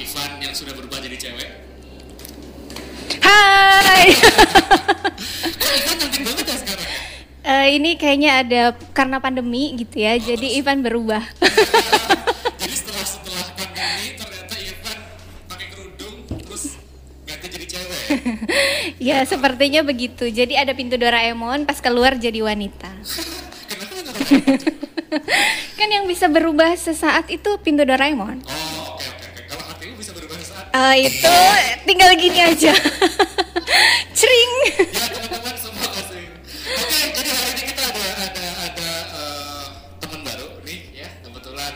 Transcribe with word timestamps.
Ivan 0.00 0.30
yang 0.40 0.54
sudah 0.56 0.72
berubah 0.72 0.96
jadi 1.04 1.16
cewek. 1.20 1.50
Hai. 3.20 4.16
Kok 5.60 5.72
Ivan 5.76 5.96
cantik 6.00 6.22
banget 6.24 6.44
ya 6.48 6.56
sekarang? 6.56 6.88
Eh, 7.40 7.66
ini 7.76 7.90
kayaknya 8.00 8.30
ada 8.40 8.62
karena 8.96 9.20
pandemi 9.20 9.76
gitu 9.76 10.00
ya, 10.00 10.16
jadi 10.16 10.60
Ivan 10.60 10.80
berubah. 10.80 11.24
Jadi 12.60 12.74
setelah 12.76 13.04
setelah 13.08 13.44
pandemi 13.56 14.06
ternyata 14.14 14.54
Ivan 14.60 14.98
pakai 15.48 15.66
kerudung 15.72 16.16
terus 16.28 16.76
ganti 17.24 17.46
jadi 17.48 17.66
cewek. 17.66 18.00
ya 19.08 19.24
sepertinya 19.24 19.80
begitu. 19.80 20.28
Jadi 20.28 20.54
ada 20.60 20.76
pintu 20.76 21.00
Doraemon, 21.00 21.64
pas 21.64 21.80
keluar 21.80 22.20
jadi 22.20 22.44
wanita. 22.44 22.92
Kenapa 23.66 23.96
kan 25.80 25.88
yang 25.88 26.04
bisa 26.04 26.28
berubah 26.28 26.76
sesaat 26.76 27.32
itu 27.32 27.56
pintu 27.64 27.82
Doraemon. 27.88 28.44
Oh 28.44 28.94
oke 28.94 29.06
oke 29.08 29.26
oke. 29.32 29.42
Kalau 29.48 29.64
hatimu 29.72 29.94
bisa 29.98 30.12
Eh, 30.70 30.94
itu 31.04 31.36
tinggal 31.82 32.10
gini 32.14 32.38
aja. 32.40 32.72
Cering. 34.18 34.52
Ya 34.78 35.06
teman-teman 35.08 35.54
semua. 35.56 35.88
Oke 36.70 36.98
jadi 37.10 37.30
hari 37.32 37.50
ini 37.52 37.62
kita 37.66 37.82
ada 37.82 38.04
ada 38.20 38.44
ada 38.62 38.90
teman 39.98 40.20
baru 40.22 40.46
nih 40.62 40.78
ya 40.94 41.08
kebetulan 41.20 41.72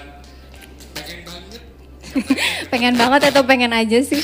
pengen 0.94 1.18
banget 1.24 1.62
pengen 2.68 2.94
banget 2.94 3.22
atau 3.28 3.42
pengen 3.42 3.72
aja 3.72 3.98
sih? 4.00 4.22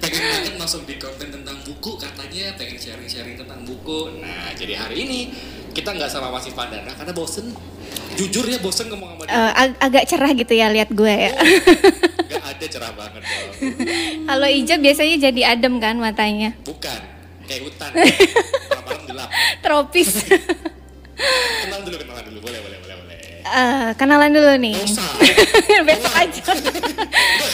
pengen 0.00 0.22
banget 0.24 0.54
masuk 0.56 0.82
di 0.84 0.96
konten 0.96 1.28
tentang 1.30 1.60
buku 1.60 1.92
katanya 1.94 2.56
pengen 2.56 2.78
sharing-sharing 2.78 3.36
tentang 3.36 3.60
buku 3.62 4.16
nah 4.18 4.48
jadi 4.54 4.74
hari 4.78 5.04
ini 5.04 5.18
kita 5.70 5.92
nggak 5.92 6.08
sama 6.08 6.30
Mas 6.30 6.46
Ivan 6.46 6.70
Dana 6.70 6.92
karena 6.94 7.12
bosen 7.12 7.52
jujur 8.14 8.46
ya 8.46 8.56
bosen 8.58 8.88
ngomong 8.88 9.12
sama 9.12 9.22
dia 9.24 9.34
Eh, 9.34 9.52
ag- 9.52 9.78
agak 9.78 10.04
cerah 10.06 10.32
gitu 10.32 10.52
ya 10.52 10.70
lihat 10.70 10.88
gue 10.88 11.04
ya. 11.10 11.32
nggak 11.34 12.13
ada 12.44 12.64
cerah 12.64 12.92
banget 12.92 13.22
dong 13.22 13.50
Kalau 14.28 14.46
hijau 14.46 14.76
biasanya 14.78 15.16
jadi 15.22 15.40
adem 15.50 15.74
kan 15.78 15.96
matanya. 15.96 16.52
bukan 16.60 17.00
kayak 17.44 17.62
hutan 17.62 17.90
malam-malam 18.70 19.02
gelap 19.06 19.28
Tropis. 19.60 20.10
kenalan 21.62 21.82
dulu 21.82 21.96
kenalan 21.98 22.24
dulu 22.26 22.38
boleh 22.42 22.60
boleh 22.60 22.78
boleh 22.78 22.96
boleh 22.98 23.16
Eh, 23.44 23.88
kenalan 23.94 24.30
dulu 24.30 24.52
nih. 24.56 24.72
Besok 25.84 26.14
aja. 26.14 26.42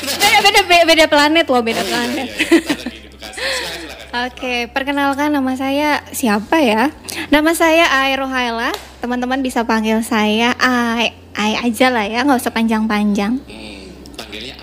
beda, 0.00 0.38
beda, 0.41 0.61
beda, 0.62 0.84
beda 0.86 1.05
planet 1.06 1.46
loh, 1.46 1.61
beda 1.61 1.77
oh, 1.77 1.83
iya, 1.83 1.91
planet. 1.91 2.27
iya, 2.28 2.46
iya. 2.46 3.28
Silakan 3.30 4.27
Oke, 4.27 4.55
perkenalkan 4.68 5.30
nama 5.30 5.52
saya 5.55 6.02
siapa 6.11 6.58
ya? 6.58 6.91
Nama 7.28 7.50
saya 7.52 7.84
Ai 7.92 8.14
Rohaila. 8.14 8.70
Teman-teman 8.98 9.38
bisa 9.38 9.62
panggil 9.62 9.98
saya 10.00 10.55
Ai. 10.56 11.11
Ai 11.33 11.55
aja 11.56 11.88
lah 11.88 12.02
ya, 12.05 12.22
nggak 12.22 12.38
usah 12.38 12.50
panjang-panjang. 12.50 13.38
hmm, 13.41 13.83
panggilnya 14.14 14.55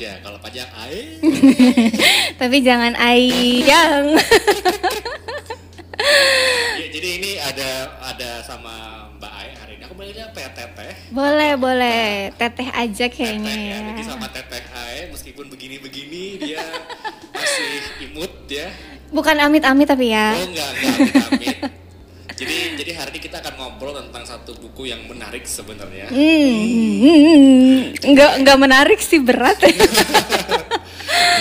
aja 0.00 0.16
kalau 0.24 0.40
panjang 0.40 0.70
Ai 0.72 1.20
Tapi 2.40 2.56
jangan 2.64 2.96
Ai 2.96 3.28
yang. 3.60 4.16
ya, 6.80 6.86
jadi 6.88 7.08
ini 7.20 7.36
ada 7.36 8.00
ada 8.00 8.40
sama 8.40 9.04
Mbak 9.20 9.32
Ai 9.36 9.52
hari 9.60 9.72
ini 9.76 9.84
aku 9.84 9.92
panggilnya 9.92 10.32
apa 10.32 10.40
ya 10.40 10.48
Teteh 10.56 10.94
boleh, 11.12 11.52
boleh. 11.60 12.32
Teteh 12.32 12.68
aja 12.72 13.06
kayaknya 13.12 13.52
Teteh 13.52 13.68
ya. 13.68 13.76
ya. 13.76 13.88
Jadi 13.92 14.02
sama 14.08 14.26
Teteh 14.32 14.64
Ae 14.72 15.12
meskipun 15.12 15.52
begini-begini 15.52 16.48
dia 16.48 16.64
masih 17.36 17.68
imut 18.08 18.32
ya. 18.48 18.72
Bukan 19.12 19.36
amit-amit 19.36 19.84
tapi 19.84 20.16
ya. 20.16 20.32
Oh 20.32 20.48
enggak 20.48 20.70
enggak 20.80 21.24
amit. 21.28 21.56
Jadi 22.40 22.56
jadi 22.80 22.96
hari 22.96 23.10
ini 23.12 23.20
kita 23.20 23.36
akan 23.44 23.49
ngobrol 23.60 23.92
tentang 23.92 24.24
satu 24.24 24.56
buku 24.56 24.88
yang 24.88 25.04
menarik 25.04 25.44
sebenarnya. 25.44 26.08
Hmm, 26.08 27.92
nggak 27.92 28.32
nggak 28.40 28.58
menarik 28.58 29.00
sih 29.04 29.20
berat. 29.20 29.60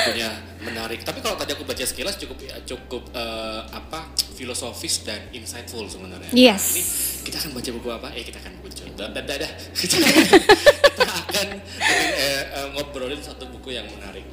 Bukunya 0.03 0.29
menarik. 0.59 0.99
Tapi 1.07 1.23
kalau 1.23 1.39
tadi 1.39 1.55
aku 1.55 1.63
baca 1.63 1.79
sekilas 1.79 2.19
cukup 2.19 2.43
cukup 2.67 3.03
eh, 3.15 3.61
apa 3.71 4.11
filosofis 4.35 5.07
dan 5.07 5.31
insightful 5.31 5.87
sebenarnya. 5.87 6.31
Yes. 6.35 6.75
Ini 6.75 6.83
kita 7.23 7.35
akan 7.39 7.51
baca 7.55 7.69
buku 7.71 7.89
apa? 7.91 8.07
Eh 8.15 8.23
kita 8.27 8.43
akan 8.43 8.53
baca. 8.59 8.83
Dah 8.99 9.07
dah 9.15 9.37
dah. 9.39 9.51
kita 9.71 11.03
akan 11.07 11.47
eh, 11.79 12.43
eh, 12.43 12.67
ngobrolin 12.75 13.23
satu 13.23 13.47
buku 13.47 13.79
yang 13.79 13.87
menarik. 13.87 14.27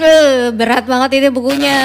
Eh, 0.00 0.50
berat 0.52 0.84
banget 0.88 1.20
itu 1.20 1.28
bukunya. 1.32 1.80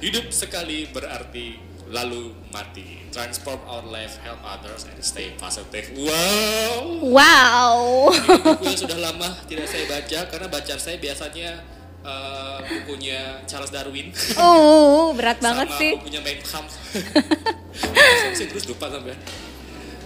Hidup 0.00 0.28
sekali 0.30 0.88
berarti 0.88 1.73
lalu 1.94 2.34
mati. 2.50 3.06
Transform 3.14 3.62
our 3.70 3.86
life, 3.86 4.18
help 4.26 4.42
others, 4.42 4.90
and 4.90 4.98
stay 4.98 5.30
positive. 5.38 5.94
Wow. 5.94 6.98
Wow. 7.06 7.78
Ini 8.10 8.42
buku 8.58 8.64
yang 8.66 8.80
sudah 8.82 8.98
lama 8.98 9.28
tidak 9.46 9.70
saya 9.70 9.86
baca 9.86 10.18
karena 10.26 10.46
bacaan 10.50 10.80
saya 10.82 10.96
biasanya 10.98 11.62
eh, 12.02 12.58
bukunya 12.82 13.38
Charles 13.46 13.70
Darwin. 13.70 14.10
Oh, 14.34 15.14
berat 15.14 15.38
banget 15.46 15.70
sama 15.70 15.78
sih. 15.78 15.92
bukunya 15.94 16.20
Mein 16.26 16.42
Kampf. 16.42 16.74
saya 18.34 18.46
terus 18.50 18.66
lupa 18.66 18.90
sampai. 18.90 19.14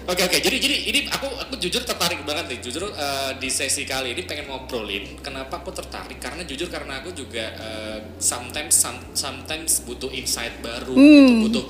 Oke 0.09 0.25
oke. 0.25 0.41
Jadi 0.41 0.57
jadi 0.57 0.77
ini 0.89 1.01
aku 1.07 1.29
aku 1.29 1.61
jujur 1.61 1.85
tertarik 1.85 2.25
banget 2.25 2.49
nih. 2.49 2.59
Jujur 2.65 2.89
eh, 2.89 3.33
di 3.37 3.53
sesi 3.53 3.85
kali 3.85 4.17
ini 4.17 4.25
pengen 4.25 4.49
ngobrolin 4.49 5.21
kenapa 5.21 5.61
aku 5.61 5.69
tertarik. 5.69 6.17
Karena 6.17 6.41
jujur 6.43 6.73
karena 6.73 7.05
aku 7.05 7.13
juga 7.13 7.45
eh, 7.45 7.99
sometimes 8.17 8.73
some- 8.73 9.13
sometimes 9.13 9.85
butuh 9.85 10.09
insight 10.09 10.65
baru 10.65 10.97
gitu, 10.97 11.33
butuh 11.45 11.65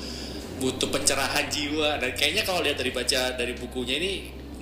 butuh 0.63 0.89
pencerahan 0.89 1.51
jiwa. 1.51 1.99
Dan 1.99 2.15
kayaknya 2.15 2.47
kalau 2.47 2.63
lihat 2.63 2.79
dari 2.79 2.95
baca 2.95 3.35
dari 3.35 3.59
bukunya 3.59 3.99
ini 3.99 4.11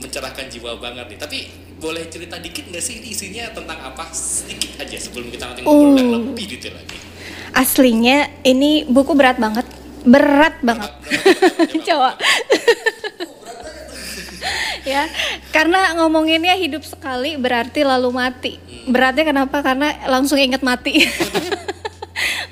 mencerahkan 0.00 0.48
jiwa 0.48 0.80
banget 0.80 1.12
nih. 1.12 1.18
Tapi 1.20 1.38
boleh 1.76 2.08
cerita 2.08 2.40
dikit 2.40 2.72
nggak 2.72 2.80
sih 2.80 3.04
ini 3.04 3.12
isinya 3.12 3.44
tentang 3.52 3.76
apa? 3.84 4.08
Sedikit 4.08 4.80
aja 4.80 4.96
sebelum 4.96 5.28
kita 5.28 5.52
nanti 5.52 5.60
ngobrol 5.60 6.00
Oh. 6.00 6.16
lebih 6.24 6.48
detail 6.48 6.80
lagi. 6.80 6.96
Aslinya 7.52 8.40
ini 8.40 8.88
buku 8.88 9.12
berat 9.12 9.36
banget. 9.36 9.68
Berat 10.00 10.64
banget. 10.64 10.88
Coba. 11.92 12.16
Ya, 14.86 15.10
karena 15.50 15.98
ngomonginnya 15.98 16.54
hidup 16.54 16.86
sekali 16.86 17.34
berarti 17.34 17.82
lalu 17.82 18.08
mati. 18.14 18.52
Beratnya 18.86 19.26
kenapa? 19.26 19.60
Karena 19.60 19.90
langsung 20.06 20.38
inget 20.38 20.62
mati. 20.62 21.02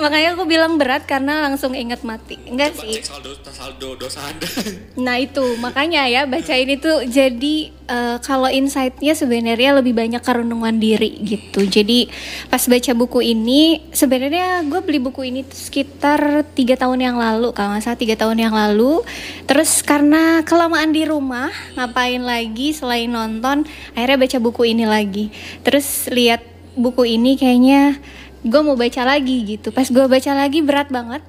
Makanya 0.05 0.37
aku 0.37 0.45
bilang 0.45 0.77
berat 0.77 1.09
karena 1.09 1.49
langsung 1.49 1.73
inget 1.73 2.05
mati. 2.05 2.37
Enggak 2.45 2.77
Coba 2.77 2.85
sih. 2.85 2.93
cek 3.01 3.05
saldo 3.09 3.31
saldo 3.49 3.89
dosa 3.97 4.21
anda 4.21 4.45
Nah 5.05 5.17
itu 5.17 5.57
makanya 5.57 6.05
ya 6.05 6.29
baca 6.29 6.53
ini 6.53 6.77
tuh 6.77 7.09
jadi 7.09 7.73
eh, 7.73 8.17
kalau 8.21 8.53
insightnya 8.53 9.17
sebenarnya 9.17 9.81
lebih 9.81 9.97
banyak 9.97 10.21
kerenungan 10.21 10.77
diri 10.77 11.25
gitu. 11.25 11.65
Jadi 11.65 12.13
pas 12.53 12.61
baca 12.61 12.93
buku 12.93 13.25
ini 13.25 13.81
sebenarnya 13.97 14.61
gue 14.69 14.81
beli 14.85 15.01
buku 15.01 15.33
ini 15.33 15.41
sekitar 15.49 16.45
tiga 16.53 16.77
tahun 16.77 17.01
yang 17.01 17.17
lalu 17.17 17.57
kalau 17.57 17.73
nggak 17.73 17.89
salah 17.89 17.97
tiga 17.97 18.21
tahun 18.21 18.45
yang 18.45 18.53
lalu. 18.53 19.01
Terus 19.49 19.81
karena 19.81 20.45
kelamaan 20.45 20.93
di 20.93 21.09
rumah 21.09 21.49
ngapain 21.81 22.21
lagi 22.21 22.77
selain 22.77 23.09
nonton 23.09 23.65
akhirnya 23.97 24.21
baca 24.21 24.37
buku 24.37 24.69
ini 24.69 24.85
lagi. 24.85 25.33
Terus 25.65 26.13
lihat 26.13 26.45
buku 26.75 27.07
ini 27.07 27.39
kayaknya 27.39 27.99
gue 28.45 28.61
mau 28.61 28.77
baca 28.77 29.03
lagi 29.09 29.57
gitu. 29.57 29.73
Pas 29.73 29.89
gue 29.89 30.05
baca 30.05 30.33
lagi 30.37 30.61
berat 30.61 30.93
banget. 30.93 31.25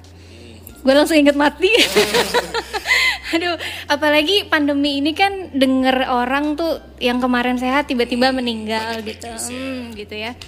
Gue 0.84 0.94
langsung 0.94 1.16
inget 1.16 1.34
mati. 1.34 1.72
Aduh 3.34 3.58
apalagi 3.90 4.46
pandemi 4.46 5.02
ini 5.02 5.10
kan 5.10 5.50
denger 5.50 6.06
orang 6.06 6.54
tuh 6.54 6.78
yang 7.02 7.18
kemarin 7.18 7.58
sehat 7.58 7.90
tiba-tiba 7.90 8.30
meninggal 8.30 9.02
banyak 9.02 9.16
gitu. 9.16 9.26
Hmm, 9.50 9.90
gitu 9.96 10.14
ya. 10.14 10.38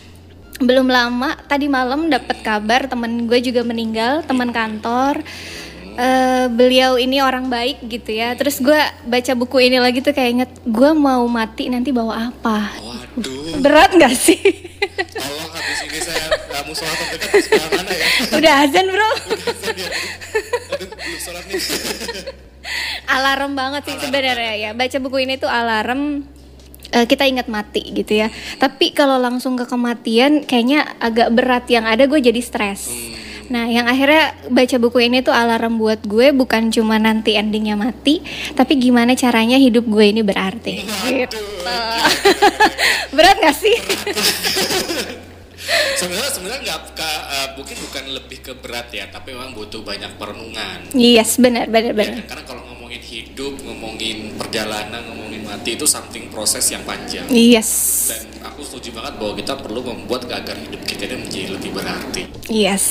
Belum 0.63 0.87
lama 0.87 1.35
tadi 1.51 1.67
malam 1.67 2.07
dapat 2.07 2.39
kabar 2.45 2.87
temen 2.87 3.27
gue 3.27 3.41
juga 3.43 3.67
meninggal 3.67 4.23
teman 4.29 4.55
kantor. 4.55 5.25
Eh, 5.99 6.47
beliau 6.55 6.95
ini 6.95 7.19
orang 7.19 7.51
baik 7.51 7.83
gitu 7.91 8.15
ya. 8.15 8.39
Terus 8.39 8.63
gue 8.63 8.79
baca 9.11 9.33
buku 9.35 9.59
ini 9.67 9.83
lagi 9.83 9.99
tuh 9.99 10.15
kayak 10.15 10.31
inget 10.31 10.51
gue 10.63 10.91
mau 10.95 11.27
mati 11.27 11.67
nanti 11.67 11.91
bawa 11.91 12.31
apa? 12.31 12.71
Waduh. 12.79 13.59
Berat 13.59 13.91
nggak 13.99 14.15
sih 14.15 14.39
tolong 15.07 15.51
habis 15.55 15.79
ini 15.87 15.99
saya 16.03 16.27
uh, 16.33 16.65
musola 16.67 16.93
terdekat 16.99 17.41
sebelah 17.47 17.69
mana 17.71 17.93
ya? 17.95 18.07
Udah 18.35 18.53
azan 18.67 18.87
bro. 18.91 19.11
Aduh 20.75 20.89
belum 20.91 21.21
sholat 21.23 21.45
nih. 21.47 21.61
Alarm 23.09 23.53
banget 23.57 23.83
sih 23.89 23.97
sebenarnya 24.03 24.55
ya. 24.59 24.71
Baca 24.75 24.97
buku 25.01 25.25
ini 25.25 25.41
tuh 25.41 25.49
alarm 25.49 26.27
eh, 26.93 27.07
kita 27.07 27.25
ingat 27.25 27.47
mati 27.49 27.81
gitu 27.95 28.19
ya. 28.19 28.29
Tapi 28.61 28.93
kalau 28.93 29.17
langsung 29.17 29.57
ke 29.57 29.65
kematian 29.65 30.45
kayaknya 30.45 30.85
agak 31.01 31.33
berat. 31.33 31.65
Yang 31.71 31.85
ada 31.89 32.05
gue 32.05 32.21
jadi 32.21 32.41
stres 32.43 32.91
nah 33.49 33.65
yang 33.65 33.89
akhirnya 33.89 34.37
baca 34.53 34.77
buku 34.77 35.09
ini 35.09 35.25
tuh 35.25 35.33
alarm 35.33 35.81
buat 35.81 36.05
gue 36.05 36.37
bukan 36.37 36.69
cuma 36.69 37.01
nanti 37.01 37.33
endingnya 37.37 37.81
mati 37.81 38.21
tapi 38.53 38.77
gimana 38.77 39.17
caranya 39.17 39.57
hidup 39.57 39.89
gue 39.89 40.05
ini 40.05 40.21
berarti 40.21 40.85
gitu 40.85 41.41
berat 43.17 43.37
gak 43.41 43.57
sih 43.57 43.73
sebenarnya 46.01 46.33
sebenarnya 46.33 46.61
nggak 46.65 46.81
uh, 46.97 47.49
mungkin 47.61 47.77
bukan 47.85 48.05
lebih 48.17 48.39
ke 48.41 48.53
berat 48.57 48.89
ya 48.89 49.05
tapi 49.13 49.37
memang 49.37 49.53
butuh 49.53 49.85
banyak 49.85 50.17
perenungan 50.17 50.89
yes 50.97 51.37
benar 51.37 51.69
benar 51.69 51.93
Ya 51.93 51.99
benar 51.99 52.15
kan? 52.25 52.29
karena 52.31 52.45
kalau 52.49 52.63
ngomongin 52.73 53.03
hidup 53.05 53.53
ngomongin 53.67 54.33
perjalanan 54.41 55.03
ngomongin 55.13 55.45
mati 55.45 55.77
itu 55.77 55.85
something 55.85 56.33
proses 56.33 56.65
yang 56.73 56.81
panjang 56.89 57.27
yes 57.29 57.69
dan 58.09 58.39
aku 58.59 58.65
setuju 58.65 58.97
banget 58.97 59.15
bahwa 59.21 59.33
kita 59.37 59.55
perlu 59.61 59.81
membuat 59.87 60.25
agar 60.33 60.57
hidup 60.57 60.83
kita 60.83 61.07
ini 61.07 61.23
menjadi 61.23 61.49
lebih 61.55 61.71
berarti. 61.71 62.23
Yes. 62.51 62.85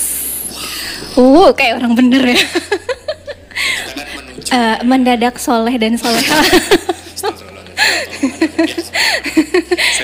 Uh, 1.18 1.50
kayak 1.58 1.82
orang 1.82 1.94
bener 1.98 2.24
ya. 2.24 2.40
Kan 2.40 4.08
Eh, 4.48 4.78
mendadak 4.88 5.36
soleh 5.36 5.76
dan 5.76 6.00
soleha. 6.00 6.40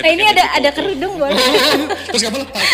nah 0.03 0.09
ini 0.11 0.23
ada 0.27 0.43
ada 0.59 0.69
kerudung 0.75 1.15
boleh. 1.15 1.39
Terus 2.11 2.21
kamu 2.27 2.37
lepas. 2.43 2.67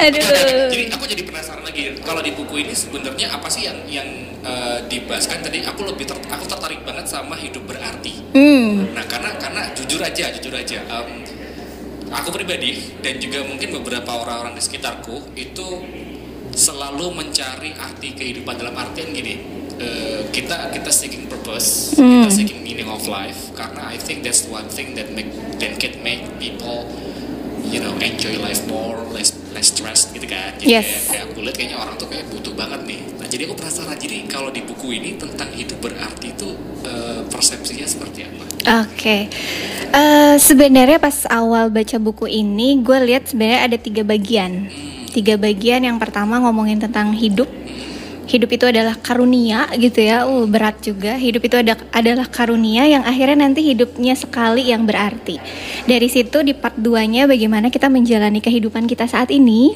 Aduh. 0.00 0.68
Jadi 0.68 0.84
aku 0.92 1.04
jadi 1.08 1.22
penasaran 1.24 1.64
lagi 1.64 1.96
kalau 2.04 2.20
di 2.20 2.32
buku 2.36 2.60
ini 2.60 2.76
sebenarnya 2.76 3.32
apa 3.32 3.48
sih 3.48 3.64
yang 3.64 3.78
yang 3.88 4.08
eh, 4.44 4.78
dibahaskan 4.84 5.40
tadi 5.40 5.64
aku 5.64 5.88
lebih 5.88 6.04
ter, 6.04 6.16
aku 6.28 6.44
tertarik 6.44 6.84
banget 6.84 7.08
sama 7.08 7.32
hidup 7.40 7.64
berarti. 7.64 8.20
Hmm. 8.36 8.92
Nah 8.92 9.04
karena 9.08 9.32
karena 9.40 9.62
jujur 9.72 10.00
aja 10.04 10.28
jujur 10.36 10.52
aja 10.52 10.76
em, 10.76 11.24
aku 12.10 12.28
pribadi 12.30 12.98
dan 13.00 13.16
juga 13.16 13.42
mungkin 13.42 13.70
beberapa 13.80 14.10
orang-orang 14.10 14.54
di 14.54 14.62
sekitarku 14.62 15.34
itu 15.34 15.66
selalu 16.50 17.14
mencari 17.14 17.72
arti 17.74 18.12
kehidupan. 18.12 18.58
Dalam 18.58 18.74
artian 18.74 19.14
gini 19.14 19.38
eh, 19.78 20.26
kita 20.28 20.74
kita 20.74 20.90
seeking 20.90 21.30
purpose 21.30 21.94
kita 21.94 22.30
seeking 22.30 22.60
meaning 22.60 22.90
of 22.90 23.06
life 23.06 23.54
karena 23.54 23.86
I 23.86 23.96
think 23.96 24.26
that's 24.26 24.44
one 24.44 24.66
thing 24.68 24.98
that 24.98 25.14
make 25.14 25.30
that 25.62 25.78
can 25.78 26.02
make 26.02 26.26
people 26.42 26.90
you 27.64 27.78
know 27.78 27.94
enjoy 28.02 28.34
life 28.42 28.60
more 28.66 28.98
less 29.14 29.30
less 29.54 29.70
stressed 29.70 30.10
gitu 30.10 30.26
kan. 30.26 30.58
Jadi 30.58 30.66
Yes. 30.66 30.86
kayak, 30.86 31.02
kayak 31.06 31.22
aku 31.30 31.38
lihat 31.46 31.56
kayaknya 31.56 31.78
orang 31.78 31.94
tuh 31.96 32.08
kayak 32.10 32.26
butuh 32.28 32.54
banget 32.54 32.80
nih 32.86 33.00
jadi 33.30 33.46
aku 33.46 33.54
penasaran 33.54 33.94
jadi 33.94 34.26
kalau 34.26 34.50
di 34.50 34.60
buku 34.66 34.98
ini 34.98 35.14
tentang 35.14 35.48
hidup 35.54 35.78
berarti 35.78 36.34
itu 36.34 36.50
eh, 36.84 37.22
persepsinya 37.30 37.86
seperti 37.86 38.26
apa 38.26 38.42
Oke, 38.60 39.32
Eh, 39.90 40.36
sebenarnya 40.38 41.02
pas 41.02 41.26
awal 41.26 41.66
baca 41.66 41.98
buku 41.98 42.30
ini, 42.30 42.78
gue 42.78 42.94
lihat 43.10 43.26
sebenarnya 43.26 43.60
ada 43.66 43.74
tiga 43.74 44.06
bagian. 44.06 44.70
Tiga 45.10 45.34
bagian 45.34 45.82
yang 45.82 45.98
pertama 45.98 46.38
ngomongin 46.38 46.78
tentang 46.78 47.10
hidup. 47.10 47.50
Hidup 48.30 48.46
itu 48.54 48.70
adalah 48.70 48.94
karunia 48.94 49.66
gitu 49.74 49.98
ya, 49.98 50.30
uh 50.30 50.46
berat 50.46 50.78
juga. 50.78 51.18
Hidup 51.18 51.42
itu 51.42 51.58
ada, 51.58 51.74
adalah 51.90 52.30
karunia 52.30 52.86
yang 52.86 53.02
akhirnya 53.02 53.42
nanti 53.42 53.66
hidupnya 53.66 54.14
sekali 54.14 54.70
yang 54.70 54.86
berarti. 54.86 55.42
Dari 55.90 56.06
situ 56.06 56.46
di 56.46 56.54
part 56.54 56.78
2-nya 56.78 57.26
bagaimana 57.26 57.66
kita 57.74 57.90
menjalani 57.90 58.38
kehidupan 58.38 58.86
kita 58.86 59.10
saat 59.10 59.34
ini. 59.34 59.74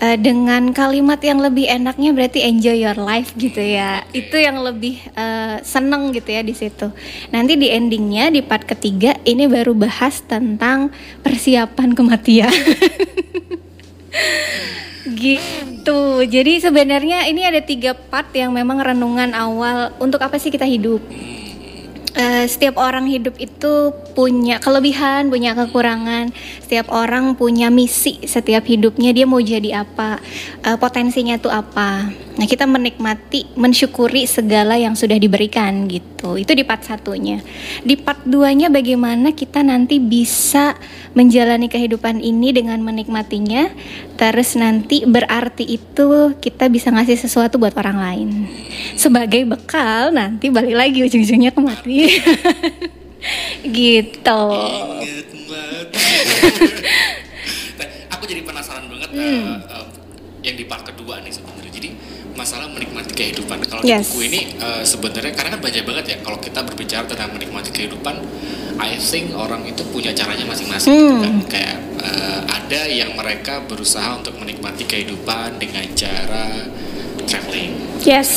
Eh, 0.00 0.16
dengan 0.16 0.72
kalimat 0.72 1.20
yang 1.20 1.44
lebih 1.44 1.68
enaknya 1.68 2.16
berarti 2.16 2.40
enjoy 2.40 2.72
your 2.72 2.96
life 2.96 3.36
gitu 3.36 3.60
ya. 3.60 4.00
Itu 4.16 4.40
yang 4.40 4.64
lebih 4.64 4.96
eh, 5.12 5.60
seneng 5.60 6.16
gitu 6.16 6.24
ya 6.24 6.40
di 6.40 6.56
situ. 6.56 6.88
Nanti 7.28 7.60
di 7.60 7.68
endingnya 7.68 8.32
di 8.32 8.40
part 8.40 8.64
ketiga 8.64 9.12
ini 9.28 9.44
baru 9.44 9.76
bahas 9.76 10.24
tentang 10.24 10.88
persiapan 11.20 11.92
kematian. 11.92 12.48
Gitu. 15.00 16.00
Jadi 16.28 16.60
sebenarnya 16.60 17.28
ini 17.28 17.44
ada 17.44 17.60
tiga 17.60 17.92
part 17.92 18.32
yang 18.32 18.56
memang 18.56 18.80
renungan 18.80 19.36
awal. 19.36 19.92
Untuk 20.00 20.20
apa 20.20 20.40
sih 20.40 20.48
kita 20.48 20.64
hidup 20.64 21.00
Eh, 22.10 22.42
setiap 22.50 22.74
orang 22.74 23.06
hidup 23.06 23.38
itu 23.38 23.94
punya 24.18 24.58
kelebihan, 24.58 25.30
punya 25.30 25.54
kekurangan. 25.54 26.34
Setiap 26.58 26.90
orang 26.90 27.38
punya 27.38 27.70
misi. 27.70 28.18
Setiap 28.26 28.66
hidupnya 28.66 29.14
dia 29.14 29.30
mau 29.30 29.38
jadi 29.38 29.86
apa, 29.86 30.18
eh, 30.66 30.74
potensinya 30.74 31.38
tuh 31.38 31.54
apa. 31.54 32.10
Nah 32.40 32.48
kita 32.48 32.64
menikmati, 32.64 33.52
mensyukuri 33.52 34.24
segala 34.24 34.80
yang 34.80 34.96
sudah 34.96 35.20
diberikan 35.20 35.84
gitu. 35.92 36.40
Itu 36.40 36.56
di 36.56 36.64
part 36.64 36.80
satunya. 36.80 37.44
Di 37.84 38.00
part 38.00 38.24
duanya 38.24 38.72
bagaimana 38.72 39.36
kita 39.36 39.60
nanti 39.60 40.00
bisa 40.00 40.72
menjalani 41.12 41.68
kehidupan 41.68 42.24
ini 42.24 42.56
dengan 42.56 42.80
menikmatinya. 42.80 43.68
Terus 44.16 44.56
nanti 44.56 45.04
berarti 45.04 45.68
itu 45.68 46.32
kita 46.40 46.72
bisa 46.72 46.88
ngasih 46.88 47.20
sesuatu 47.20 47.60
buat 47.60 47.76
orang 47.76 47.98
lain. 48.00 48.48
Sebagai 48.96 49.44
bekal 49.44 50.08
nanti 50.08 50.48
balik 50.48 50.80
lagi 50.80 51.04
ujung-ujungnya 51.04 51.52
ke 51.52 51.60
mati. 51.60 52.24
gitu. 53.76 54.42
Aku 58.16 58.24
jadi 58.24 58.40
penasaran 58.48 58.88
banget 58.88 59.08
Hmm. 59.10 59.58
eh, 59.58 59.74
eh, 59.74 59.86
yang 60.46 60.56
di 60.56 60.64
part 60.64 60.86
kedua 60.86 61.18
nih 61.20 61.34
masalah 62.40 62.66
menikmati 62.66 63.12
kehidupan. 63.12 63.60
Kalau 63.62 63.82
Yes. 63.82 64.08
di 64.08 64.08
buku 64.08 64.20
ini 64.26 64.40
eh, 64.56 64.82
sebenarnya 64.82 65.32
karena 65.32 65.50
kan 65.52 65.60
banyak 65.60 65.84
banget 65.84 66.04
ya 66.06 66.16
kalau 66.18 66.38
kita 66.38 66.60
berbicara 66.62 67.04
tentang 67.04 67.30
menikmati 67.30 67.68
kehidupan, 67.70 68.16
I 68.76 68.96
think 68.96 69.30
orang 69.34 69.62
itu 69.64 69.84
punya 69.86 70.10
caranya 70.10 70.44
masing-masing. 70.44 70.88
gitu 70.88 71.12
Hmm. 71.12 71.20
kan. 71.20 71.34
Kayak 71.46 71.76
eh, 72.00 72.40
ada 72.48 72.80
yang 72.86 73.12
mereka 73.12 73.60
berusaha 73.62 74.16
untuk 74.16 74.32
menikmati 74.34 74.84
kehidupan 74.84 75.56
dengan 75.56 75.84
cara 75.92 76.64
traveling 77.22 77.76
Yes. 78.00 78.30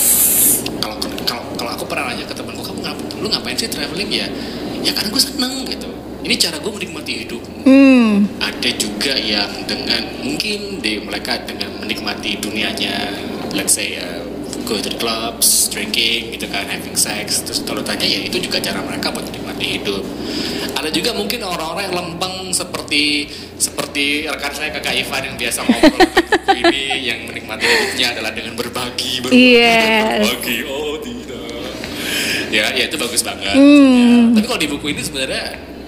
kalau 0.78 1.00
kalau 1.24 1.44
kalau 1.56 1.72
aku 1.72 1.86
pernah 1.86 2.12
nanya 2.12 2.26
ke 2.26 2.36
temanku 2.36 2.60
kamu 2.62 2.80
ngap, 2.82 2.98
lu 3.16 3.28
ngapain 3.28 3.56
sih 3.56 3.66
traveling 3.68 4.12
ya 4.12 4.28
ya 4.82 4.92
karena 4.92 5.10
gue 5.10 5.24
seneng 5.24 5.64
gitu 5.64 5.88
ini 6.22 6.36
cara 6.36 6.60
gue 6.60 6.68
menikmati 6.70 7.24
hidup 7.24 7.40
Hmm. 7.64 8.28
ada 8.38 8.70
juga 8.76 9.16
yang 9.16 9.64
dengan 9.64 10.04
mungkin 10.20 10.78
di 10.78 11.00
mereka 11.00 11.40
dengan 11.42 11.72
menikmati 11.80 12.36
dunianya 12.38 12.96
let's 13.54 13.74
say 13.74 13.98
uh, 13.98 14.22
go 14.66 14.76
to 14.76 14.88
the 14.88 14.98
clubs 14.98 15.70
drinking 15.70 16.34
gitu 16.34 16.46
kan 16.48 16.66
having 16.66 16.96
sex 16.96 17.42
terus 17.42 17.62
kalau 17.62 17.82
tanya 17.82 18.04
ya 18.04 18.20
itu 18.22 18.38
juga 18.40 18.58
cara 18.58 18.82
mereka 18.82 19.10
buat 19.10 19.26
menikmati 19.26 19.80
hidup 19.80 20.04
ada 20.74 20.90
juga 20.90 21.14
mungkin 21.14 21.40
orang-orang 21.42 21.84
yang 21.88 21.96
lempeng 21.96 22.36
seperti 22.50 23.30
seperti 23.56 24.26
rekan 24.26 24.52
saya 24.52 24.70
kakak 24.72 24.94
Ivan 25.00 25.22
yang 25.26 25.38
biasa 25.38 25.60
ngobrol 25.64 26.00
ini 26.54 26.82
yang 27.04 27.20
menikmati 27.24 27.64
hidupnya 27.64 28.08
adalah 28.14 28.32
dengan 28.32 28.54
berbagi 28.54 29.22
berbagi, 29.22 29.58
Yes. 29.58 30.22
berbagi 30.28 30.58
oh 30.66 30.96
tidak 30.98 31.72
ya 32.50 32.66
ya 32.72 32.84
itu 32.86 32.98
bagus 32.98 33.22
banget 33.22 33.54
Hmm. 33.54 34.34
Ya. 34.34 34.38
tapi 34.38 34.46
kalau 34.46 34.62
di 34.62 34.70
buku 34.70 34.86
ini 34.90 35.02
sebenarnya 35.02 35.44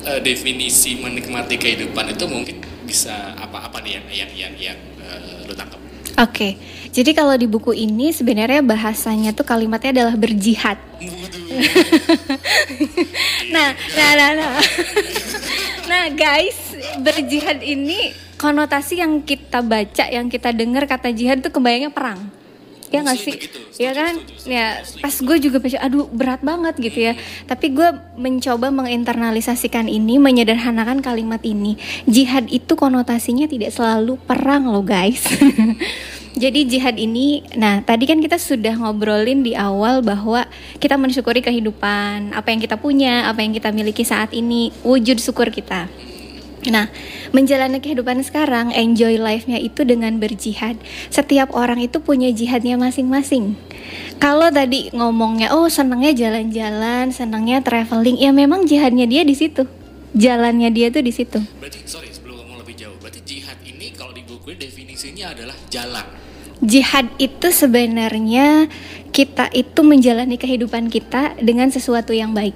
eh, 0.05 0.19
definisi 0.21 0.97
menikmati 0.97 1.55
kehidupan 1.55 2.09
itu 2.09 2.25
mungkin 2.25 2.57
bisa 2.85 3.33
apa-apa 3.35 3.81
nih 3.81 3.97
yang 3.97 4.05
yang 4.11 4.31
yang 4.35 4.53
yang 4.73 4.79
eh, 4.99 5.45
lu 5.45 5.53
tangkap 5.53 5.77
Oke, 6.15 6.55
jadi 6.95 7.11
kalau 7.11 7.35
di 7.35 7.49
buku 7.49 7.75
ini 7.75 8.13
sebenarnya 8.13 8.63
bahasanya 8.63 9.35
tuh 9.35 9.43
kalimatnya 9.43 9.91
adalah 9.91 10.15
berjihad. 10.15 10.79
nah, 13.53 13.75
nah, 13.75 14.11
nah, 14.15 14.31
nah. 14.37 14.55
nah, 15.91 16.05
guys, 16.13 16.55
berjihad 17.03 17.59
ini 17.65 18.15
konotasi 18.39 19.01
yang 19.01 19.19
kita 19.25 19.59
baca, 19.65 20.05
yang 20.07 20.29
kita 20.31 20.53
dengar 20.53 20.87
kata 20.87 21.11
jihad 21.11 21.43
tuh 21.43 21.51
kebayangnya 21.51 21.91
perang. 21.91 22.44
Ya 22.95 23.01
nggak 23.03 23.19
sih? 23.19 23.35
Ya 23.75 23.91
kan? 23.91 24.13
setuju, 24.15 24.39
setuju, 24.39 24.51
Ya, 24.55 24.65
pas 25.03 25.15
gue 25.19 25.37
juga 25.43 25.57
baca, 25.59 25.77
aduh 25.83 26.07
berat 26.07 26.41
banget 26.41 26.75
gitu 26.79 26.99
ya. 27.11 27.13
Tapi 27.43 27.75
gue 27.75 27.89
mencoba 28.15 28.71
menginternalisasikan 28.71 29.91
ini, 29.91 30.15
menyederhanakan 30.15 31.03
kalimat 31.03 31.43
ini. 31.43 31.75
Jihad 32.07 32.47
itu 32.47 32.73
konotasinya 32.79 33.51
tidak 33.51 33.75
selalu 33.75 34.15
perang 34.23 34.71
loh 34.71 34.85
guys. 34.85 35.27
Jadi 36.35 36.67
jihad 36.67 36.99
ini, 36.99 37.47
nah 37.55 37.79
tadi 37.79 38.03
kan 38.03 38.19
kita 38.19 38.35
sudah 38.35 38.75
ngobrolin 38.75 39.39
di 39.39 39.55
awal 39.55 40.03
bahwa 40.03 40.43
kita 40.83 40.99
mensyukuri 40.99 41.39
kehidupan, 41.39 42.35
apa 42.35 42.51
yang 42.51 42.59
kita 42.59 42.75
punya, 42.75 43.31
apa 43.31 43.39
yang 43.39 43.55
kita 43.55 43.71
miliki 43.71 44.03
saat 44.03 44.35
ini, 44.35 44.67
wujud 44.83 45.15
syukur 45.15 45.47
kita. 45.47 45.87
Nah, 46.69 46.89
menjalani 47.35 47.81
kehidupan 47.81 48.21
sekarang, 48.25 48.71
enjoy 48.73 49.17
life-nya 49.19 49.61
itu 49.61 49.85
dengan 49.85 50.17
berjihad. 50.17 50.77
Setiap 51.09 51.53
orang 51.53 51.81
itu 51.81 52.01
punya 52.01 52.31
jihadnya 52.31 52.79
masing-masing. 52.79 53.57
Kalau 54.17 54.49
tadi 54.49 54.89
ngomongnya, 54.95 55.53
oh 55.53 55.67
senangnya 55.67 56.15
jalan-jalan, 56.15 57.11
senangnya 57.11 57.61
traveling, 57.61 58.17
ya 58.17 58.31
memang 58.33 58.65
jihadnya 58.65 59.05
dia 59.05 59.21
di 59.21 59.35
situ. 59.37 59.67
Jalannya 60.15 60.71
dia 60.71 60.87
tuh 60.95 61.03
di 61.03 61.11
situ. 61.11 61.43
berarti 61.59 61.83
sorry 61.83 62.07
sebelum 62.07 62.39
ngomong 62.39 62.63
lebih 62.63 62.79
jauh 62.79 62.95
berarti 63.03 63.19
jihad 63.27 63.59
ini 63.67 63.91
kalau 63.91 64.15
di 64.15 64.23
buku 64.23 64.55
ini 64.55 64.63
definisinya 64.63 65.35
adalah 65.35 65.55
jalan 65.67 66.07
Jihad 66.63 67.11
itu 67.19 67.51
sebenarnya 67.51 68.71
kita 69.11 69.51
itu 69.51 69.83
menjalani 69.83 70.39
kehidupan 70.39 70.87
kita 70.87 71.35
dengan 71.43 71.67
sesuatu 71.67 72.15
yang 72.15 72.31
baik. 72.31 72.55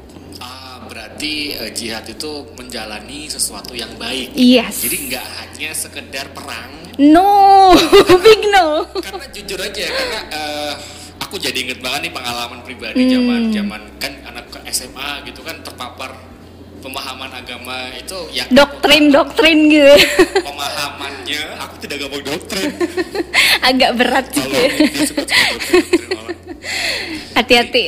Berarti 1.19 1.35
eh, 1.51 1.71
jihad 1.75 2.07
itu 2.07 2.31
menjalani 2.55 3.27
sesuatu 3.27 3.75
yang 3.75 3.91
baik 3.99 4.31
Yes. 4.31 4.79
jadi 4.79 4.95
nggak 5.11 5.25
hanya 5.35 5.69
sekedar 5.75 6.31
perang 6.31 6.71
No, 6.95 7.75
big 8.23 8.47
no. 8.49 8.87
karena 8.95 9.27
jujur 9.29 9.55
aja 9.55 9.79
ya, 9.81 9.89
karena 9.89 10.19
eh, 10.31 10.73
aku 11.19 11.35
jadi 11.35 11.59
inget 11.59 11.79
banget 11.79 12.07
nih 12.07 12.13
pengalaman 12.13 12.63
pribadi 12.63 13.03
Hmm. 13.03 13.11
zaman 13.11 13.41
zaman 13.51 13.81
kan 13.99 14.13
anak 14.25 14.47
SMA 14.71 15.27
gitu 15.27 15.43
kan 15.43 15.59
terpapar 15.59 16.15
pemahaman 16.79 17.31
agama 17.33 17.91
itu 17.91 18.15
ya 18.31 18.47
Doktrin-doktrin 18.47 19.59
gitu. 19.67 19.95
pemahamannya 20.39 21.59
aku 21.59 21.75
tidak 21.83 21.99
ngomong 22.01 22.23
doktrin 22.25 22.71
Agak 23.67 23.91
berat 23.99 24.23
doktrin, 24.31 24.71
doktrin 24.87 25.43
orang. 26.15 26.38
Hati-hati. 27.39 27.83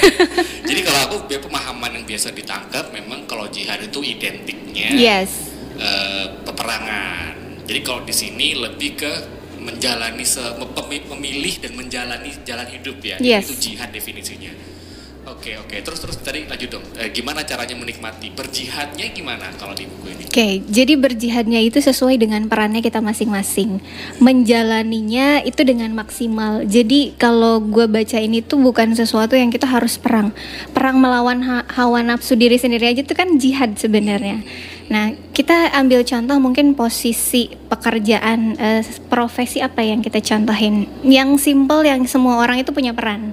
Jadi 0.68 0.80
kalau 0.80 1.00
aku 1.08 1.16
biar 1.28 1.44
pemahaman 1.44 2.00
yang 2.00 2.04
biasa 2.08 2.32
ditangkap 2.32 2.88
memang 2.88 3.28
kalau 3.28 3.44
jihad 3.52 3.84
itu 3.84 4.00
identiknya 4.00 4.96
yes. 4.96 5.52
eh, 5.76 6.26
peperangan. 6.48 7.62
Jadi 7.68 7.80
kalau 7.84 8.00
di 8.08 8.14
sini 8.16 8.56
lebih 8.56 8.96
ke 8.96 9.12
menjalani 9.60 10.24
se 10.24 10.40
mem- 10.56 11.08
memilih 11.12 11.54
dan 11.60 11.76
menjalani 11.76 12.32
jalan 12.48 12.68
hidup 12.72 12.96
ya. 13.04 13.16
Yes. 13.20 13.52
Itu 13.52 13.54
jihad 13.60 13.92
definisinya. 13.92 14.77
Oke 15.48 15.64
oke 15.64 15.80
terus 15.80 16.00
terus 16.04 16.16
tadi 16.20 16.44
lanjut 16.44 16.76
dong. 16.76 16.84
Eh, 17.00 17.08
gimana 17.08 17.40
caranya 17.40 17.72
menikmati? 17.72 18.28
Berjihadnya 18.36 19.08
gimana 19.16 19.48
kalau 19.56 19.72
di 19.72 19.88
buku 19.88 20.12
ini? 20.12 20.22
Oke, 20.28 20.60
jadi 20.68 20.92
berjihadnya 20.92 21.64
itu 21.64 21.80
sesuai 21.80 22.20
dengan 22.20 22.44
perannya 22.52 22.84
kita 22.84 23.00
masing-masing. 23.00 23.80
Menjalaninya 24.20 25.40
itu 25.40 25.64
dengan 25.64 25.96
maksimal. 25.96 26.68
Jadi 26.68 27.16
kalau 27.16 27.64
gue 27.64 27.88
baca 27.88 28.20
ini 28.20 28.44
tuh 28.44 28.60
bukan 28.60 28.92
sesuatu 28.92 29.40
yang 29.40 29.48
kita 29.48 29.64
harus 29.64 29.96
perang. 29.96 30.36
Perang 30.76 31.00
melawan 31.00 31.40
ha- 31.40 31.64
hawa 31.80 32.04
nafsu 32.04 32.36
diri 32.36 32.60
sendiri 32.60 32.92
aja 32.92 33.00
itu 33.00 33.16
kan 33.16 33.40
jihad 33.40 33.72
sebenarnya. 33.80 34.44
Nah, 34.92 35.16
kita 35.32 35.72
ambil 35.72 36.04
contoh 36.04 36.36
mungkin 36.36 36.76
posisi 36.76 37.48
pekerjaan 37.72 38.52
eh, 38.60 38.84
profesi 39.08 39.64
apa 39.64 39.80
yang 39.80 40.04
kita 40.04 40.20
contohin. 40.20 40.84
Yang 41.08 41.48
simple 41.48 41.88
yang 41.88 42.04
semua 42.04 42.36
orang 42.36 42.60
itu 42.60 42.68
punya 42.68 42.92
peran. 42.92 43.32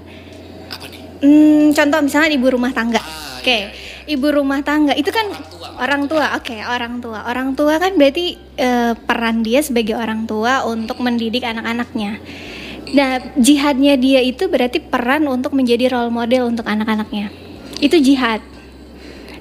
Hmm, 1.23 1.71
contoh 1.71 1.99
misalnya 2.03 2.29
ibu 2.35 2.47
rumah 2.51 2.71
tangga. 2.75 2.99
Ah, 2.99 3.39
Oke, 3.39 3.47
iya, 3.47 3.69
iya. 3.71 4.15
ibu 4.17 4.27
rumah 4.31 4.59
tangga 4.65 4.93
itu 4.97 5.09
kan 5.13 5.31
Orang 5.31 5.47
tua. 5.47 5.69
orang 5.79 6.01
tua. 6.09 6.25
Oke, 6.35 6.55
orang 6.59 6.93
tua. 6.99 7.19
Orang 7.27 7.49
tua 7.53 7.73
kan 7.79 7.93
berarti 7.95 8.35
eh, 8.57 8.93
peran 8.95 9.43
dia 9.45 9.63
sebagai 9.63 9.95
orang 9.95 10.27
tua 10.27 10.67
untuk 10.67 10.99
mendidik 10.99 11.45
anak-anaknya. 11.45 12.19
Nah, 12.95 13.17
jihadnya 13.35 13.97
dia 13.97 14.21
itu 14.21 14.45
berarti 14.45 14.79
peran 14.79 15.25
untuk 15.27 15.51
menjadi 15.57 15.89
role 15.91 16.13
model 16.13 16.47
untuk 16.53 16.67
anak-anaknya. 16.69 17.33
Itu 17.81 17.97
jihad. 17.99 18.39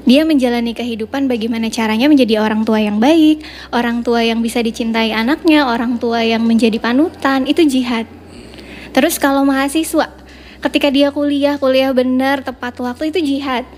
Dia 0.05 0.21
menjalani 0.29 0.77
kehidupan 0.77 1.33
bagaimana 1.33 1.73
caranya 1.73 2.13
menjadi 2.13 2.37
orang 2.37 2.69
tua 2.69 2.77
yang 2.77 3.01
baik, 3.01 3.41
orang 3.73 4.05
tua 4.05 4.21
yang 4.21 4.45
bisa 4.45 4.61
dicintai 4.61 5.17
anaknya, 5.17 5.65
orang 5.65 5.97
tua 5.97 6.21
yang 6.21 6.45
menjadi 6.45 6.77
panutan, 6.77 7.49
itu 7.49 7.65
jihad. 7.65 8.05
Terus 8.93 9.17
kalau 9.17 9.49
mahasiswa, 9.49 10.13
ketika 10.65 10.89
dia 10.89 11.13
kuliah, 11.13 11.61
kuliah 11.61 11.93
benar, 11.93 12.41
tepat 12.41 12.81
waktu 12.81 13.13
itu 13.13 13.21
jihad. 13.21 13.69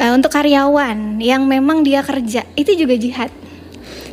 Eh, 0.00 0.10
untuk 0.10 0.32
karyawan 0.32 1.20
yang 1.20 1.44
memang 1.44 1.84
dia 1.84 2.00
kerja, 2.00 2.42
itu 2.56 2.72
juga 2.74 2.96
jihad. 2.96 3.30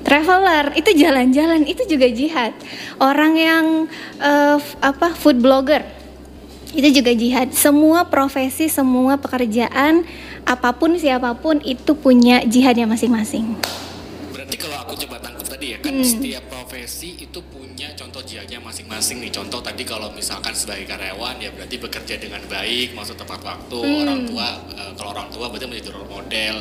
Traveler 0.02 0.76
itu 0.76 0.92
jalan-jalan 0.98 1.64
itu 1.64 1.86
juga 1.88 2.10
jihad. 2.10 2.52
Orang 2.98 3.38
yang 3.38 3.86
f- 4.58 4.78
apa 4.82 5.14
food 5.14 5.40
blogger 5.40 5.86
itu 6.74 7.02
juga 7.02 7.14
jihad. 7.14 7.54
Semua 7.54 8.10
profesi, 8.10 8.66
semua 8.66 9.22
pekerjaan, 9.22 10.02
apa 10.42 10.74
pun 10.74 10.98
siapa 10.98 11.38
pun 11.38 11.62
itu 11.62 11.94
punya 11.94 12.42
jihadnya 12.48 12.90
masing-masing. 12.90 13.58
Aku 14.92 15.08
coba 15.08 15.24
tangkap 15.24 15.48
tadi 15.48 15.72
ya 15.72 15.80
kan 15.80 15.96
Hmm. 15.96 16.04
setiap 16.04 16.52
profesi 16.52 17.16
itu 17.16 17.40
punya 17.48 17.96
contoh 17.96 18.20
jihadnya 18.28 18.60
masing-masing 18.60 19.24
nih. 19.24 19.32
Contoh 19.32 19.64
tadi 19.64 19.88
kalau 19.88 20.12
misalkan 20.12 20.52
sebagai 20.52 20.84
karyawan 20.84 21.40
ya 21.40 21.48
berarti 21.56 21.80
bekerja 21.80 22.20
dengan 22.20 22.44
baik, 22.52 22.92
masuk 22.92 23.16
tepat 23.16 23.40
waktu. 23.40 23.80
Hmm. 23.80 24.04
Orang 24.04 24.20
tua 24.28 24.48
eh, 24.76 24.92
kalau 25.00 25.10
orang 25.16 25.32
tua 25.32 25.48
berarti 25.48 25.64
menjadi 25.72 25.96
role 25.96 26.12
model. 26.12 26.56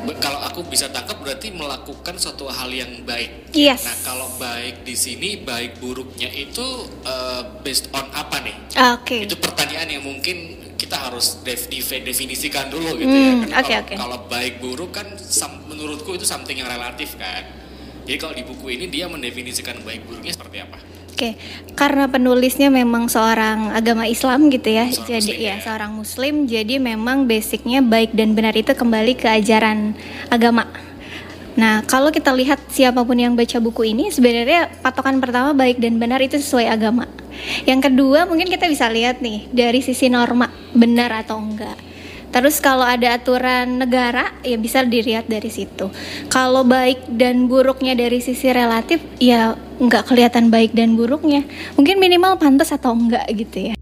Be- 0.00 0.16
kalau 0.16 0.40
aku 0.40 0.64
bisa 0.64 0.88
tangkap 0.88 1.20
berarti 1.20 1.52
melakukan 1.52 2.16
suatu 2.16 2.46
hal 2.48 2.70
yang 2.72 3.04
baik. 3.04 3.52
Yes. 3.52 3.84
Nah 3.84 3.96
kalau 4.00 4.30
baik 4.38 4.86
di 4.86 4.94
sini 4.96 5.42
baik 5.42 5.76
buruknya 5.82 6.30
itu 6.30 6.64
eh, 7.02 7.42
based 7.66 7.90
on 7.90 8.06
apa 8.14 8.40
nih? 8.40 8.56
Oke. 8.96 9.26
Itu 9.28 9.36
pertanyaan 9.36 9.90
yang 9.90 10.06
mungkin 10.06 10.56
kita 10.80 10.96
harus 10.96 11.44
definisikan 11.44 12.72
dulu 12.72 12.96
gitu 12.96 13.12
ya. 13.12 13.32
Hmm, 13.36 13.40
Karena 13.44 13.56
oke, 13.60 13.68
kalau, 13.68 13.82
oke. 13.84 13.94
kalau 14.00 14.18
baik 14.32 14.54
buruk 14.64 14.90
kan 14.96 15.06
sam- 15.20 15.59
menurutku 15.80 16.12
itu 16.12 16.28
something 16.28 16.60
yang 16.60 16.68
relatif 16.68 17.16
kan. 17.16 17.48
Jadi 18.04 18.18
kalau 18.20 18.34
di 18.36 18.44
buku 18.44 18.76
ini 18.76 18.92
dia 18.92 19.08
mendefinisikan 19.08 19.80
baik 19.80 20.04
buruknya 20.04 20.36
seperti 20.36 20.60
apa? 20.60 20.76
Oke, 21.16 21.36
karena 21.76 22.08
penulisnya 22.08 22.72
memang 22.72 23.08
seorang 23.08 23.76
agama 23.76 24.08
Islam 24.08 24.48
gitu 24.48 24.72
ya, 24.72 24.88
Seorang 24.88 25.08
jadi 25.08 25.20
muslim 25.20 25.36
ya 25.36 25.48
ya. 25.52 25.54
seorang 25.60 25.92
Muslim, 25.92 26.34
jadi 26.48 26.74
memang 26.80 27.28
basicnya 27.28 27.84
baik 27.84 28.16
dan 28.16 28.32
benar 28.32 28.56
itu 28.56 28.72
kembali 28.72 29.20
ke 29.20 29.28
ajaran 29.28 29.92
agama. 30.32 30.64
Nah, 31.60 31.84
kalau 31.84 32.08
kita 32.08 32.32
lihat 32.32 32.62
siapa 32.72 33.04
pun 33.04 33.20
yang 33.20 33.36
baca 33.36 33.60
buku 33.60 33.92
ini, 33.92 34.08
sebenarnya 34.08 34.72
patokan 34.80 35.20
pertama 35.20 35.52
baik 35.52 35.76
dan 35.76 36.00
benar 36.00 36.24
itu 36.24 36.40
sesuai 36.40 36.72
agama. 36.72 37.04
Yang 37.68 37.92
kedua 37.92 38.24
mungkin 38.24 38.48
kita 38.48 38.64
bisa 38.64 38.88
lihat 38.88 39.20
nih 39.20 39.44
dari 39.52 39.84
sisi 39.84 40.08
norma 40.08 40.48
benar 40.72 41.12
atau 41.20 41.36
enggak. 41.36 41.89
Terus 42.30 42.62
kalau 42.62 42.86
ada 42.86 43.18
aturan 43.18 43.82
negara 43.82 44.30
ya 44.46 44.54
bisa 44.54 44.86
dilihat 44.86 45.26
dari 45.26 45.50
situ. 45.50 45.90
Kalau 46.30 46.62
baik 46.62 47.10
dan 47.10 47.50
buruknya 47.50 47.98
dari 47.98 48.22
sisi 48.22 48.54
relatif 48.54 49.02
ya 49.18 49.58
nggak 49.82 50.06
kelihatan 50.06 50.52
baik 50.52 50.70
dan 50.76 50.94
buruknya. 50.94 51.42
Mungkin 51.74 51.98
minimal 51.98 52.38
pantas 52.38 52.70
atau 52.70 52.94
enggak 52.94 53.26
gitu 53.34 53.72
ya. 53.72 53.79